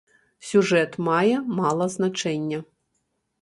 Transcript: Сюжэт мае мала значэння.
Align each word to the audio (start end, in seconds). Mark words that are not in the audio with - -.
Сюжэт 0.51 0.97
мае 1.07 1.35
мала 1.59 1.85
значэння. 1.97 2.59